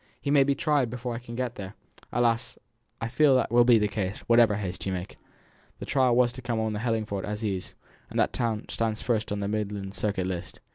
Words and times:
He 0.19 0.31
may 0.31 0.43
be 0.43 0.55
tried 0.55 0.89
before 0.89 1.13
I 1.13 1.19
can 1.19 1.35
get 1.35 1.53
there!" 1.53 1.75
"Alas! 2.11 2.57
I 2.99 3.07
fear 3.07 3.35
that 3.35 3.51
will 3.51 3.63
be 3.63 3.77
the 3.77 3.87
case, 3.87 4.21
whatever 4.25 4.55
haste 4.55 4.87
you 4.87 4.91
make. 4.91 5.19
The 5.77 5.85
trial 5.85 6.15
was 6.15 6.31
to 6.31 6.41
come 6.41 6.59
on 6.59 6.73
at 6.73 6.73
the 6.79 6.83
Hellingford 6.83 7.23
Assizes, 7.23 7.75
and 8.09 8.17
that 8.17 8.33
town 8.33 8.65
stands 8.69 9.03
first 9.03 9.31
on 9.31 9.41
the 9.41 9.47
Midland 9.47 9.93
Circuit 9.93 10.25
list. 10.25 10.59